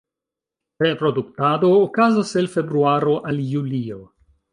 Reproduktado 0.79 1.69
okazas 1.81 2.35
el 2.35 2.47
februaro 2.55 3.15
al 3.23 3.35
julio. 3.51 4.01